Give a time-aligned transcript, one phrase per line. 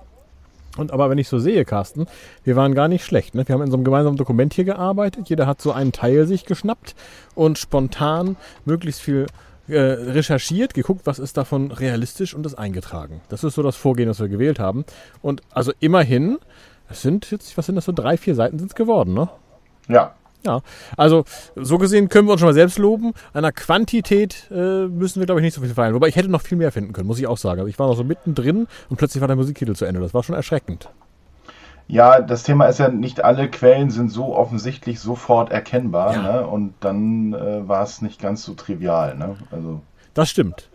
[0.78, 2.08] Und aber wenn ich so sehe, Carsten,
[2.44, 3.36] wir waren gar nicht schlecht.
[3.36, 3.48] Ne?
[3.48, 5.30] Wir haben in so einem gemeinsamen Dokument hier gearbeitet.
[5.30, 6.96] Jeder hat so einen Teil sich geschnappt
[7.36, 9.26] und spontan möglichst viel
[9.68, 13.22] äh, recherchiert, geguckt, was ist davon realistisch und das eingetragen.
[13.30, 14.86] Das ist so das Vorgehen, das wir gewählt haben.
[15.22, 16.40] Und also immerhin,
[16.90, 19.30] es sind jetzt, was sind das so, drei, vier Seiten sind es geworden, ne?
[19.88, 20.62] Ja, Ja,
[20.96, 23.14] also so gesehen können wir uns schon mal selbst loben.
[23.34, 25.94] An der Quantität äh, müssen wir, glaube ich, nicht so viel feiern.
[25.94, 27.60] Wobei ich hätte noch viel mehr finden können, muss ich auch sagen.
[27.60, 30.00] Also ich war noch so mittendrin und plötzlich war der Musiktitel zu Ende.
[30.00, 30.90] Das war schon erschreckend.
[31.88, 36.22] ja, das Thema ist ja, nicht alle Quellen sind so offensichtlich sofort erkennbar, Ja.
[36.22, 36.48] ne?
[36.48, 39.36] Und dann äh, war es nicht ganz so trivial, ne?
[39.52, 39.82] Also,
[40.14, 40.70] Das stimmt.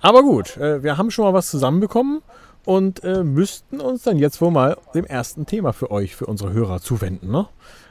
[0.00, 2.22] Aber gut, äh, wir haben schon mal was zusammenbekommen
[2.70, 6.52] und äh, müssten uns dann jetzt wohl mal dem ersten Thema für euch, für unsere
[6.52, 7.28] Hörer zuwenden.
[7.28, 7.48] Ne?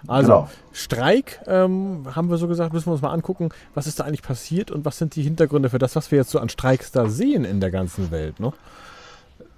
[0.07, 0.49] Also Genau.
[0.71, 4.21] Streik, ähm, haben wir so gesagt, müssen wir uns mal angucken, was ist da eigentlich
[4.21, 7.09] passiert und was sind die Hintergründe für das, was wir jetzt so an Streiks da
[7.09, 8.39] sehen in der ganzen Welt.
[8.39, 8.53] Ne?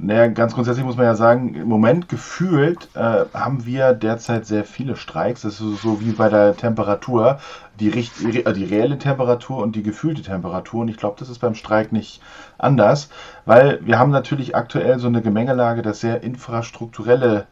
[0.03, 4.65] Naja, ganz grundsätzlich muss man ja sagen, im Moment gefühlt äh, haben wir derzeit sehr
[4.65, 5.41] viele Streiks.
[5.41, 7.39] Das ist so, wie bei der Temperatur,
[7.79, 10.81] die, richt, äh, die reelle Temperatur und die gefühlte Temperatur.
[10.81, 12.21] Und ich glaube, das ist beim Streik nicht
[12.57, 13.09] anders,
[13.45, 17.45] weil wir haben natürlich aktuell so eine Gemengelage, dass sehr infrastrukturelle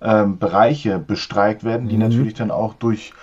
[0.00, 3.14] ähm, Bereiche bestreikt werden, die natürlich dann auch durch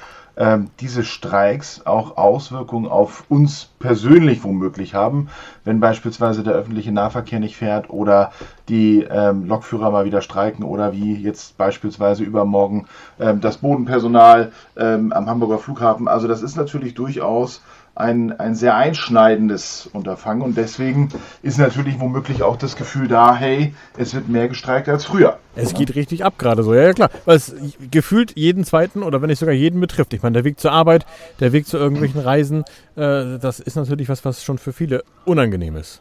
[0.79, 5.29] diese Streiks auch Auswirkungen auf uns persönlich womöglich haben,
[5.63, 8.31] wenn beispielsweise der öffentliche Nahverkehr nicht fährt oder
[8.67, 12.87] die ähm, Lokführer mal wieder streiken oder wie jetzt beispielsweise übermorgen
[13.19, 16.07] ähm, das Bodenpersonal ähm, am Hamburger Flughafen.
[16.07, 17.61] Also das ist natürlich durchaus
[17.95, 21.09] ein, ein sehr einschneidendes Unterfangen und deswegen
[21.43, 25.37] ist natürlich womöglich auch das Gefühl da, hey, es wird mehr gestreikt als früher.
[25.55, 27.11] Es geht richtig ab gerade so, ja, ja klar.
[27.25, 27.55] Weil es
[27.91, 30.13] gefühlt jeden zweiten oder wenn nicht sogar jeden betrifft.
[30.13, 31.05] Ich meine, der Weg zur Arbeit,
[31.39, 32.63] der Weg zu irgendwelchen Reisen,
[32.95, 35.99] äh, das ist natürlich was, was schon für viele unangenehm ist.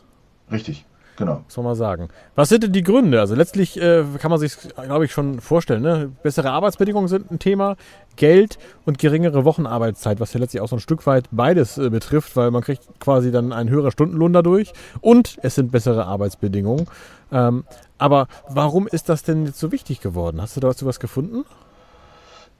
[0.51, 0.87] Richtig,
[1.17, 1.43] genau.
[1.45, 2.09] Muss man mal sagen.
[2.35, 3.21] Was sind denn die Gründe?
[3.21, 5.83] Also letztlich äh, kann man sich, glaube ich, schon vorstellen.
[5.83, 6.13] Ne?
[6.23, 7.77] Bessere Arbeitsbedingungen sind ein Thema,
[8.17, 12.37] Geld und geringere Wochenarbeitszeit, was ja letztlich auch so ein Stück weit beides äh, betrifft,
[12.37, 16.87] weil man kriegt quasi dann einen höheren Stundenlohn dadurch und es sind bessere Arbeitsbedingungen.
[17.31, 17.65] Ähm,
[17.99, 20.43] aber warum ist das denn jetzt so wichtig geworden?
[20.43, 21.45] Hast du dazu was gefunden?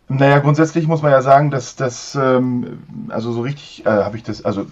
[0.09, 4.23] Naja, grundsätzlich muss man ja sagen, dass das, ähm, also so richtig, äh, habe ich
[4.23, 4.67] das, also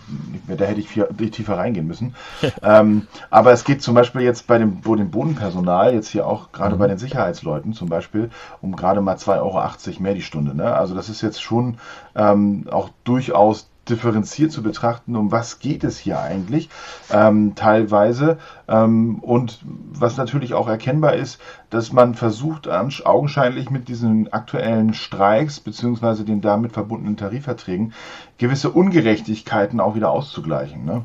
[0.47, 2.15] da hätte ich viel, tiefer reingehen müssen.
[2.63, 6.53] ähm, aber es geht zum Beispiel jetzt bei dem, wo dem Bodenpersonal, jetzt hier auch
[6.53, 8.31] gerade bei den Sicherheitsleuten zum Beispiel,
[8.61, 10.55] um gerade mal 2,80 Euro mehr die Stunde.
[10.55, 10.75] Ne?
[10.75, 11.79] Also das ist jetzt schon
[12.15, 16.69] ähm, auch durchaus differenziert zu betrachten, um was geht es hier eigentlich
[17.12, 18.39] ähm, teilweise.
[18.69, 25.61] Ähm, und was natürlich auch erkennbar ist, dass man versucht, augenscheinlich mit diesen aktuellen Streiks
[25.61, 27.93] beziehungsweise den damit verbundenen Tarifverträgen
[28.39, 30.84] gewisse Ungerechtigkeiten auch wieder auszugleichen.
[30.84, 31.05] Ne?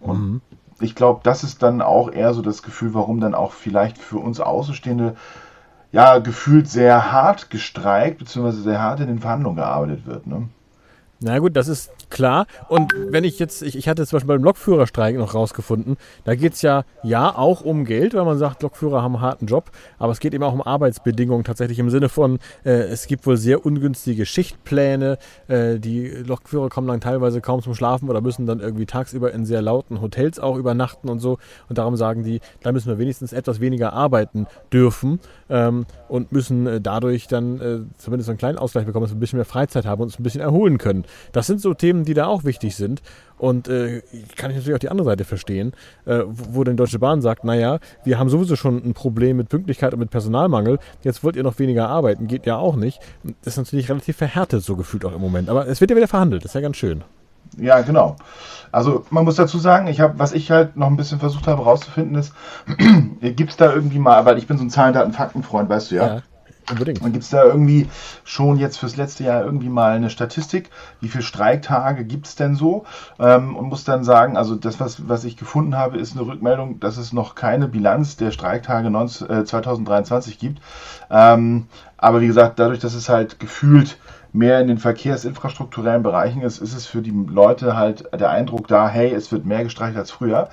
[0.00, 0.42] Und
[0.80, 4.18] ich glaube, das ist dann auch eher so das Gefühl, warum dann auch vielleicht für
[4.18, 5.16] uns Außenstehende
[5.92, 10.26] ja gefühlt sehr hart gestreikt beziehungsweise sehr hart in den Verhandlungen gearbeitet wird.
[10.26, 10.48] Ne?
[11.20, 12.46] Na gut, das ist klar.
[12.68, 16.54] Und wenn ich jetzt, ich, ich hatte zum Beispiel beim Lokführerstreik noch rausgefunden, da geht
[16.54, 20.12] es ja, ja auch um Geld, weil man sagt, Lokführer haben einen harten Job, aber
[20.12, 23.66] es geht eben auch um Arbeitsbedingungen tatsächlich im Sinne von, äh, es gibt wohl sehr
[23.66, 25.18] ungünstige Schichtpläne,
[25.48, 29.44] äh, die Lokführer kommen dann teilweise kaum zum Schlafen oder müssen dann irgendwie tagsüber in
[29.44, 31.38] sehr lauten Hotels auch übernachten und so.
[31.68, 35.18] Und darum sagen die, da müssen wir wenigstens etwas weniger arbeiten dürfen
[35.50, 39.20] ähm, und müssen äh, dadurch dann äh, zumindest einen kleinen Ausgleich bekommen, dass wir ein
[39.20, 41.04] bisschen mehr Freizeit haben und uns ein bisschen erholen können.
[41.32, 43.02] Das sind so Themen, die da auch wichtig sind.
[43.36, 44.02] Und äh,
[44.36, 45.72] kann ich natürlich auch die andere Seite verstehen,
[46.06, 49.48] äh, wo wo denn Deutsche Bahn sagt, naja, wir haben sowieso schon ein Problem mit
[49.48, 53.00] Pünktlichkeit und mit Personalmangel, jetzt wollt ihr noch weniger arbeiten, geht ja auch nicht.
[53.42, 55.48] Das ist natürlich relativ verhärtet so gefühlt auch im Moment.
[55.48, 57.02] Aber es wird ja wieder verhandelt, das ist ja ganz schön.
[57.58, 58.16] Ja, genau.
[58.72, 61.62] Also man muss dazu sagen, ich habe, was ich halt noch ein bisschen versucht habe
[61.62, 62.32] herauszufinden, ist,
[63.20, 65.94] gibt es da irgendwie mal, weil ich bin so ein Zahlen, Daten, Fakten-Freund, weißt du
[65.96, 66.22] ja.
[66.70, 67.02] Unbedingt.
[67.02, 67.88] Und gibt es da irgendwie
[68.24, 70.70] schon jetzt fürs letzte Jahr irgendwie mal eine Statistik?
[71.00, 72.84] Wie viele Streiktage gibt es denn so?
[73.18, 76.80] Ähm, und muss dann sagen, also das, was, was ich gefunden habe, ist eine Rückmeldung,
[76.80, 80.62] dass es noch keine Bilanz der Streiktage 19, äh, 2023 gibt.
[81.10, 81.66] Ähm,
[81.98, 83.98] aber wie gesagt, dadurch, dass es halt gefühlt
[84.32, 88.88] mehr in den verkehrsinfrastrukturellen Bereichen ist, ist es für die Leute halt der Eindruck da,
[88.88, 90.48] hey, es wird mehr gestreikt als früher.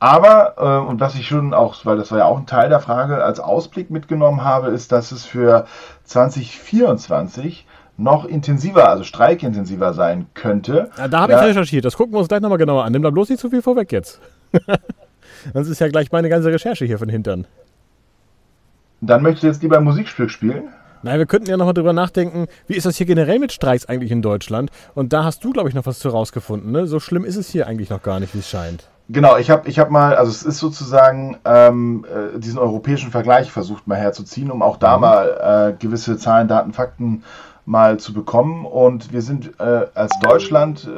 [0.00, 2.80] Aber, äh, und was ich schon auch, weil das war ja auch ein Teil der
[2.80, 5.66] Frage, als Ausblick mitgenommen habe, ist, dass es für
[6.04, 7.66] 2024
[7.96, 10.90] noch intensiver, also streikintensiver sein könnte.
[10.96, 11.40] Ja, da habe ja.
[11.40, 11.84] ich recherchiert.
[11.84, 12.92] Das gucken wir uns gleich nochmal genauer an.
[12.92, 14.20] Nimm da bloß nicht zu viel vorweg jetzt.
[15.52, 17.46] Sonst ist ja gleich meine ganze Recherche hier von Hintern.
[19.00, 20.68] Dann möchtest du jetzt lieber ein Musikstück spielen?
[21.02, 24.10] Nein, wir könnten ja nochmal drüber nachdenken, wie ist das hier generell mit Streiks eigentlich
[24.10, 24.70] in Deutschland?
[24.94, 26.72] Und da hast du, glaube ich, noch was zu rausgefunden.
[26.72, 26.86] Ne?
[26.86, 28.88] So schlimm ist es hier eigentlich noch gar nicht, wie es scheint.
[29.10, 33.50] Genau, ich habe ich hab mal, also es ist sozusagen ähm, äh, diesen europäischen Vergleich
[33.50, 35.00] versucht mal herzuziehen, um auch da Mhm.
[35.00, 37.24] mal äh, gewisse Zahlen, Daten, Fakten
[37.64, 38.66] mal zu bekommen.
[38.66, 40.90] Und wir sind äh, als Deutschland äh,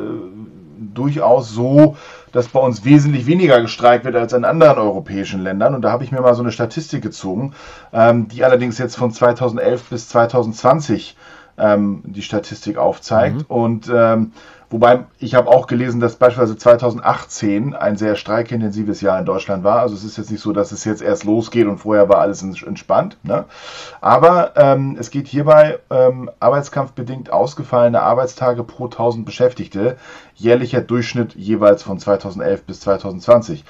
[0.93, 1.97] durchaus so,
[2.33, 5.77] dass bei uns wesentlich weniger gestreikt wird als in anderen europäischen Ländern.
[5.77, 7.53] Und da habe ich mir mal so eine Statistik gezogen,
[7.93, 11.17] ähm, die allerdings jetzt von 2011 bis 2020
[11.61, 13.45] ähm, die Statistik aufzeigt.
[13.49, 14.33] Und ähm,
[14.71, 19.81] wobei ich habe auch gelesen, dass beispielsweise 2018 ein sehr streikintensives Jahr in Deutschland war.
[19.81, 22.43] Also es ist jetzt nicht so, dass es jetzt erst losgeht und vorher war alles
[22.45, 23.17] ents- entspannt.
[23.23, 23.45] Ne?
[24.01, 29.97] Aber ähm, es geht hierbei ähm, arbeitskampfbedingt ausgefallene Arbeitstage pro 1000 Beschäftigte,
[30.35, 33.65] jährlicher Durchschnitt jeweils von 2011 bis 2020.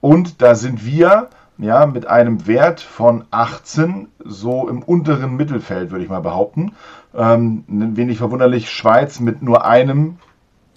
[0.00, 6.04] Und da sind wir ja, mit einem Wert von 18 so im unteren Mittelfeld, würde
[6.04, 6.72] ich mal behaupten.
[7.16, 10.18] Ähm, wenig verwunderlich Schweiz mit nur einem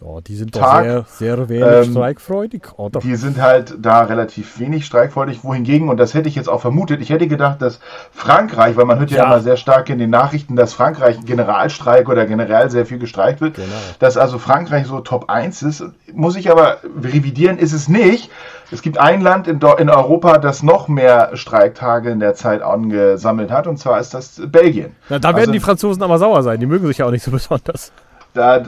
[0.01, 1.05] Oh, die sind Tag, sehr,
[1.35, 2.69] sehr wenig ähm, streikfreudig.
[2.77, 3.01] Doch.
[3.01, 5.43] Die sind halt da relativ wenig streikfreudig.
[5.43, 8.97] Wohingegen, und das hätte ich jetzt auch vermutet, ich hätte gedacht, dass Frankreich, weil man
[8.99, 9.23] hört ja, Ja.
[9.25, 13.41] immer sehr stark in den Nachrichten, dass Frankreich ein Generalstreik oder generell sehr viel gestreikt
[13.41, 13.67] wird, Genau.
[13.99, 15.83] dass also Frankreich so Top 1 ist.
[16.13, 18.31] Muss ich aber revidieren, ist es nicht.
[18.71, 23.51] Es gibt ein Land in, in Europa, das noch mehr Streiktage in der Zeit angesammelt
[23.51, 24.95] hat, und zwar ist das Belgien.
[25.09, 26.59] Na, da werden also- die Franzosen aber sauer sein.
[26.59, 27.91] Die mögen sich ja auch nicht so besonders.
[28.35, 28.61] Da,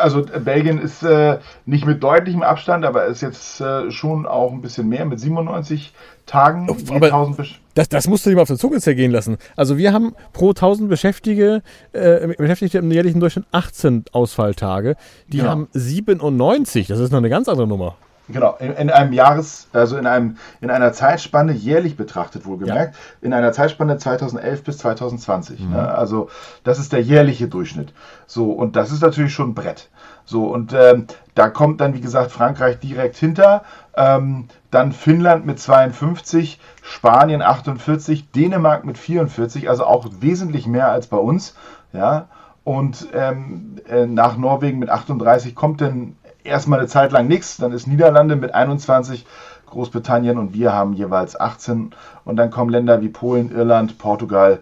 [0.00, 4.60] also Belgien ist äh, nicht mit deutlichem Abstand, aber ist jetzt äh, schon auch ein
[4.62, 5.92] bisschen mehr mit 97
[6.24, 6.68] Tagen.
[6.86, 9.36] je aber- 1000 Besch- Das, das musst du dir mal auf der Zunge zergehen lassen.
[9.56, 14.94] Also wir haben pro 1000 Beschäftigte, äh, Beschäftigte im jährlichen Durchschnitt 18 Ausfalltage.
[15.26, 15.50] Die Genau.
[15.50, 16.86] haben 97.
[16.86, 17.96] Das ist noch eine ganz andere Nummer.
[18.28, 23.32] Genau, in, in einem Jahres, also in einem in einer Zeitspanne jährlich betrachtet wohlgemerkt, in
[23.32, 25.60] einer Zeitspanne 2011 bis 2020.
[25.60, 25.88] Ne?
[25.88, 26.28] Also
[26.62, 27.94] das ist der jährliche Durchschnitt.
[28.26, 29.88] So und das ist natürlich schon ein Brett.
[30.24, 33.62] So und ähm, da kommt dann wie gesagt Frankreich direkt hinter,
[33.96, 41.06] ähm, dann Finnland mit 52, Spanien 48, Dänemark mit 44, also auch wesentlich mehr als
[41.06, 41.54] bei uns.
[41.94, 42.28] Ja
[42.68, 46.17] und ähm, äh, nach Norwegen mit 38 kommt dann
[46.48, 47.56] erstmal eine Zeit lang nichts.
[47.56, 49.26] Dann ist Niederlande mit 21,
[49.66, 51.94] Großbritannien und wir haben jeweils 18.
[52.24, 54.60] Und dann kommen Länder wie Polen, Irland, Portugal,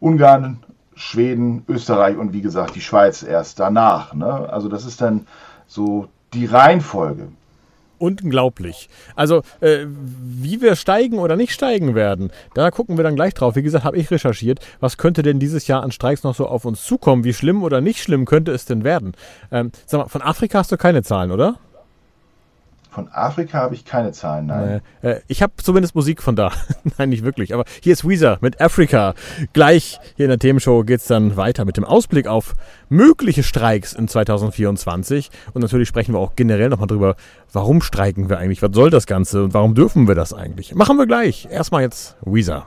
[0.00, 0.58] Ungarn,
[0.94, 4.14] Schweden, Österreich und wie gesagt die Schweiz erst danach.
[4.14, 4.48] Ne?
[4.50, 5.26] Also das ist dann
[5.66, 7.28] so die Reihenfolge.
[7.98, 8.88] Unglaublich.
[9.16, 13.56] Also, äh, wie wir steigen oder nicht steigen werden, da gucken wir dann gleich drauf.
[13.56, 16.64] Wie gesagt, habe ich recherchiert, was könnte denn dieses Jahr an Streiks noch so auf
[16.64, 17.24] uns zukommen?
[17.24, 19.12] Wie schlimm oder nicht schlimm könnte es denn werden?
[19.50, 21.56] Ähm, sag mal, von Afrika hast du keine Zahlen, oder?
[22.90, 24.80] Von Afrika habe ich keine Zahlen, nein.
[25.02, 26.52] Äh, ich habe zumindest Musik von da.
[26.98, 27.52] Nein, nicht wirklich.
[27.52, 29.14] Aber hier ist Weezer mit Africa.
[29.52, 32.54] Gleich hier in der Themenshow geht's dann weiter mit dem Ausblick auf
[32.88, 35.30] mögliche Streiks in 2024.
[35.52, 37.16] Und natürlich sprechen wir auch generell nochmal drüber,
[37.52, 38.62] warum streiken wir eigentlich?
[38.62, 40.74] Was soll das Ganze und warum dürfen wir das eigentlich?
[40.74, 41.46] Machen wir gleich.
[41.50, 42.66] Erstmal jetzt Weezer.